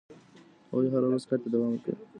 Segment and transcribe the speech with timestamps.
[0.69, 2.05] هغوی هره ورځ کار ته دوام ورکوي.